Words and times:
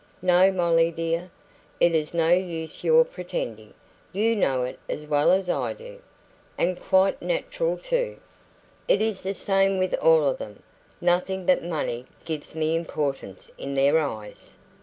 No, 0.23 0.51
Molly 0.51 0.89
dear, 0.89 1.29
it 1.79 1.93
is 1.93 2.11
no 2.11 2.29
use 2.29 2.83
your 2.83 3.05
pretending; 3.05 3.75
you 4.11 4.35
know 4.35 4.63
it 4.63 4.79
as 4.89 5.05
well 5.05 5.31
as 5.31 5.47
I 5.47 5.73
do. 5.73 5.99
And 6.57 6.81
quite 6.81 7.21
natural 7.21 7.77
too. 7.77 8.17
It 8.87 8.99
is 8.99 9.21
the 9.21 9.35
same 9.35 9.77
with 9.77 9.93
all 10.01 10.23
of 10.25 10.39
them. 10.39 10.63
Nothing 10.99 11.45
but 11.45 11.63
money 11.63 12.07
gives 12.25 12.55
me 12.55 12.75
importance 12.75 13.51
in 13.59 13.75
their 13.75 13.99
eyes. 13.99 14.55